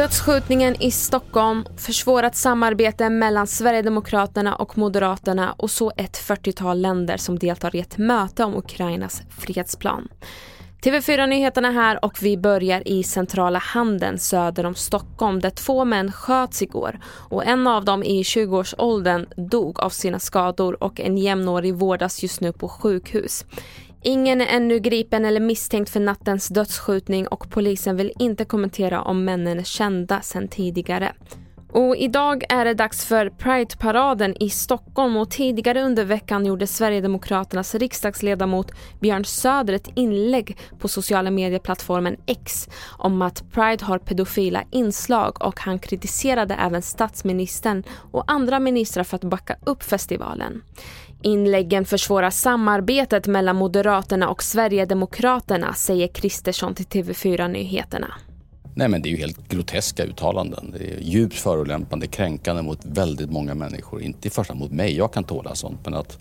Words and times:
Dödsskjutningen 0.00 0.82
i 0.82 0.90
Stockholm, 0.90 1.64
försvårat 1.76 2.36
samarbete 2.36 3.10
mellan 3.10 3.46
Sverigedemokraterna 3.46 4.54
och 4.54 4.78
Moderaterna 4.78 5.52
och 5.52 5.70
så 5.70 5.92
ett 5.96 6.16
40-tal 6.16 6.80
länder 6.80 7.16
som 7.16 7.38
deltar 7.38 7.76
i 7.76 7.80
ett 7.80 7.98
möte 7.98 8.44
om 8.44 8.56
Ukrainas 8.56 9.22
fredsplan. 9.30 10.08
TV4-nyheterna 10.82 11.70
här 11.70 12.04
och 12.04 12.22
vi 12.22 12.38
börjar 12.38 12.88
i 12.88 13.02
centrala 13.02 13.58
Handen 13.58 14.18
söder 14.18 14.66
om 14.66 14.74
Stockholm 14.74 15.40
där 15.40 15.50
två 15.50 15.84
män 15.84 16.12
sköts 16.12 16.62
igår 16.62 17.00
och 17.06 17.46
en 17.46 17.66
av 17.66 17.84
dem 17.84 18.02
i 18.02 18.22
20-årsåldern 18.22 19.26
dog 19.50 19.80
av 19.80 19.90
sina 19.90 20.18
skador 20.18 20.82
och 20.82 21.00
en 21.00 21.18
jämnårig 21.18 21.74
vårdas 21.74 22.22
just 22.22 22.40
nu 22.40 22.52
på 22.52 22.68
sjukhus. 22.68 23.44
Ingen 24.02 24.40
är 24.40 24.46
ännu 24.46 24.78
gripen 24.78 25.24
eller 25.24 25.40
misstänkt 25.40 25.90
för 25.90 26.00
nattens 26.00 26.48
dödsskjutning 26.48 27.28
och 27.28 27.50
polisen 27.50 27.96
vill 27.96 28.12
inte 28.18 28.44
kommentera 28.44 29.02
om 29.02 29.24
männen 29.24 29.58
är 29.58 29.64
kända 29.64 30.20
sedan 30.20 30.48
tidigare. 30.48 31.12
Och 31.72 31.96
idag 31.96 32.44
är 32.48 32.64
det 32.64 32.74
dags 32.74 33.04
för 33.04 33.30
Pride-paraden 33.30 34.36
i 34.40 34.50
Stockholm 34.50 35.16
och 35.16 35.30
tidigare 35.30 35.82
under 35.82 36.04
veckan 36.04 36.46
gjorde 36.46 36.66
Sverigedemokraternas 36.66 37.74
riksdagsledamot 37.74 38.70
Björn 39.00 39.24
Söder 39.24 39.74
ett 39.74 39.88
inlägg 39.94 40.56
på 40.78 40.88
sociala 40.88 41.30
medieplattformen 41.30 42.16
X 42.26 42.68
om 42.98 43.22
att 43.22 43.52
Pride 43.52 43.84
har 43.84 43.98
pedofila 43.98 44.62
inslag 44.70 45.42
och 45.42 45.60
han 45.60 45.78
kritiserade 45.78 46.54
även 46.54 46.82
statsministern 46.82 47.82
och 48.12 48.24
andra 48.26 48.60
ministrar 48.60 49.04
för 49.04 49.16
att 49.16 49.24
backa 49.24 49.56
upp 49.66 49.82
festivalen. 49.82 50.62
Inläggen 51.22 51.84
försvårar 51.84 52.30
samarbetet 52.30 53.26
mellan 53.26 53.56
Moderaterna 53.56 54.28
och 54.28 54.42
Sverigedemokraterna, 54.42 55.74
säger 55.74 56.08
Kristersson 56.08 56.74
till 56.74 56.86
TV4 56.86 57.48
Nyheterna. 57.48 58.14
Nej 58.74 58.88
men 58.88 59.02
det 59.02 59.08
är 59.08 59.10
ju 59.10 59.16
helt 59.16 59.48
groteska 59.48 60.04
uttalanden. 60.04 60.74
Det 60.78 60.94
är 60.94 61.00
djupt 61.00 61.34
förolämpande, 61.34 62.06
kränkande 62.06 62.62
mot 62.62 62.78
väldigt 62.82 63.30
många 63.30 63.54
människor. 63.54 64.02
Inte 64.02 64.28
i 64.28 64.30
första 64.30 64.52
hand 64.52 64.60
mot 64.60 64.72
mig, 64.72 64.96
jag 64.96 65.12
kan 65.12 65.24
tåla 65.24 65.54
sånt. 65.54 65.78
Men 65.84 65.94
att, 65.94 66.18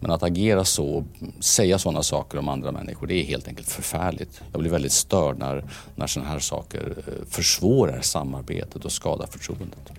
men 0.00 0.10
att 0.10 0.22
agera 0.22 0.64
så, 0.64 1.04
säga 1.40 1.78
sådana 1.78 2.02
saker 2.02 2.38
om 2.38 2.48
andra 2.48 2.72
människor, 2.72 3.06
det 3.06 3.14
är 3.14 3.24
helt 3.24 3.48
enkelt 3.48 3.68
förfärligt. 3.68 4.40
Jag 4.52 4.60
blir 4.60 4.70
väldigt 4.70 4.92
störd 4.92 5.38
när, 5.38 5.64
när 5.96 6.06
sådana 6.06 6.30
här 6.30 6.38
saker 6.38 6.94
eh, 6.96 7.26
försvårar 7.30 8.00
samarbetet 8.00 8.84
och 8.84 8.92
skadar 8.92 9.26
förtroendet. 9.26 9.92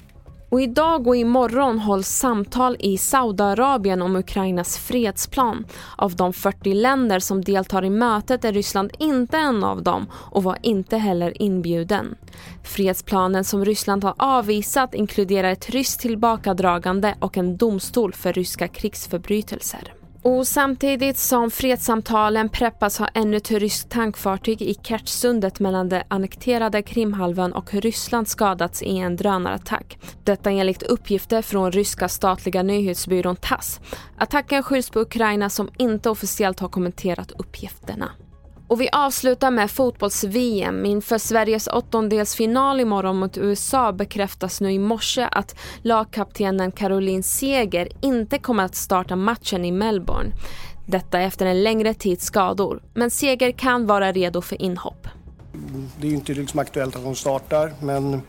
Och 0.54 0.62
idag 0.62 1.08
och 1.08 1.16
imorgon 1.16 1.80
hålls 1.80 2.08
samtal 2.08 2.76
i 2.80 2.98
Saudiarabien 2.98 4.02
om 4.02 4.16
Ukrainas 4.16 4.78
fredsplan. 4.78 5.66
Av 5.98 6.16
de 6.16 6.34
40 6.34 6.73
länder 6.73 7.20
som 7.20 7.44
deltar 7.44 7.86
i 7.86 7.90
mötet 7.90 8.46
är 8.46 8.54
Ryssland 8.54 8.92
inte 9.00 9.38
en 9.38 9.64
av 9.64 9.84
dem 9.84 10.08
och 10.14 10.44
var 10.44 10.58
inte 10.62 10.98
heller 10.98 11.42
inbjuden. 11.42 12.16
Fredsplanen 12.64 13.44
som 13.44 13.66
Ryssland 13.66 14.04
har 14.04 14.16
avvisat 14.18 14.94
inkluderar 14.94 15.52
ett 15.52 15.70
ryskt 15.70 16.00
tillbakadragande 16.00 17.16
och 17.20 17.38
en 17.38 17.58
domstol 17.58 18.14
för 18.14 18.34
ryska 18.34 18.68
krigsförbrytelser. 18.68 20.03
Och 20.25 20.47
samtidigt 20.47 21.17
som 21.17 21.52
fredssamtalen 21.52 22.49
preppas 22.49 22.99
har 22.99 23.09
ännu 23.13 23.38
ett 23.38 23.52
ryskt 23.52 23.89
tankfartyg 23.89 24.61
i 24.61 24.73
Kertsundet 24.73 25.59
mellan 25.59 25.89
den 25.89 26.03
annekterade 26.07 26.81
Krimhalvön 26.81 27.53
och 27.53 27.73
Ryssland 27.73 28.28
skadats 28.28 28.83
i 28.83 28.97
en 28.97 29.16
drönarattack. 29.16 29.97
Detta 30.23 30.51
enligt 30.51 30.83
uppgifter 30.83 31.41
från 31.41 31.72
ryska 31.72 32.09
statliga 32.09 32.63
nyhetsbyrån 32.63 33.35
TASS. 33.35 33.79
Attacken 34.17 34.63
skylls 34.63 34.89
på 34.89 35.00
Ukraina 35.00 35.50
som 35.50 35.69
inte 35.78 36.09
officiellt 36.09 36.59
har 36.59 36.69
kommenterat 36.69 37.31
uppgifterna. 37.31 38.12
Och 38.68 38.81
vi 38.81 38.90
avslutar 38.91 39.51
med 39.51 39.72
fotbolls-VM. 39.72 40.85
Inför 40.85 41.18
Sveriges 41.18 41.68
åttondelsfinal 41.68 42.79
imorgon 42.79 43.19
mot 43.19 43.38
USA 43.38 43.91
bekräftas 43.91 44.62
nu 44.62 44.72
i 44.72 44.79
morse 44.79 45.28
att 45.31 45.56
lagkaptenen 45.81 46.72
Caroline 46.72 47.24
Seger 47.24 47.88
inte 48.01 48.40
kommer 48.40 48.63
att 48.63 48.75
starta 48.75 49.16
matchen 49.16 49.66
i 49.66 49.72
Melbourne. 49.72 50.31
Detta 50.85 51.19
efter 51.19 51.46
en 51.46 51.63
längre 51.63 51.94
tids 51.94 52.25
skador. 52.25 52.81
Men 52.94 53.12
Seger 53.12 53.51
kan 53.51 53.88
vara 53.88 54.12
redo 54.12 54.41
för 54.41 54.62
inhopp. 54.62 55.07
Det 55.97 56.07
är 56.07 56.12
inte 56.12 56.34
liksom 56.34 56.59
aktuellt 56.59 56.95
att 56.95 57.03
hon 57.03 57.16
startar, 57.16 57.74
men 57.81 58.22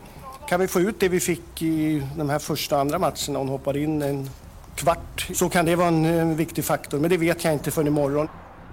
kan 0.49 0.59
vi 0.59 0.67
få 0.67 0.79
ut 0.79 0.99
det 0.99 1.09
vi 1.09 1.19
fick 1.19 1.61
i 1.61 2.03
de 2.17 2.29
här 2.29 2.39
första 2.39 2.75
och 2.75 2.81
andra 2.81 2.99
matcherna, 2.99 3.39
hon 3.39 3.49
hoppar 3.49 3.77
in 3.77 4.01
en 4.01 4.29
kvart, 4.75 5.27
så 5.33 5.49
kan 5.49 5.65
det 5.65 5.75
vara 5.75 5.87
en, 5.87 6.05
en 6.05 6.35
viktig 6.35 6.65
faktor. 6.65 6.99
Men 6.99 7.09
det 7.09 7.17
vet 7.17 7.43
jag 7.43 7.53
inte 7.53 7.71
förrän 7.71 7.87
imorgon. 7.87 8.27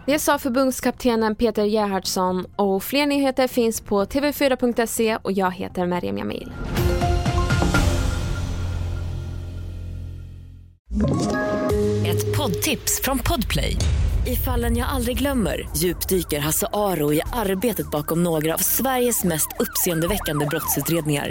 Det 0.07 0.19
sa 0.19 0.39
förbundskaptenen 0.39 1.35
Peter 1.35 1.65
Gerhardsson 1.65 2.47
och 2.57 2.85
fler 2.85 3.07
nyheter 3.07 3.49
finns 3.49 3.81
på 3.81 4.05
tv4.se 4.05 5.17
och 5.17 5.33
jag 5.33 5.51
heter 5.51 5.87
Meriem 5.87 6.19
Jamil. 6.19 6.53
Ett 12.07 12.37
poddtips 12.37 13.01
från 13.03 13.19
Podplay. 13.19 13.77
I 14.27 14.37
fallen 14.37 14.77
jag 14.77 14.89
aldrig 14.89 15.19
glömmer 15.19 15.69
djupdyker 15.77 16.41
Hasse 16.41 16.67
Aro 16.73 17.13
i 17.13 17.21
arbetet 17.33 17.91
bakom 17.91 18.23
några 18.23 18.55
av 18.55 18.59
Sveriges 18.59 19.25
mest 19.25 19.49
uppseendeväckande 19.59 20.47
brottsutredningar 20.47 21.31